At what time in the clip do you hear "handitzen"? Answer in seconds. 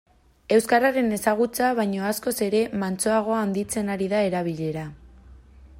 3.43-3.95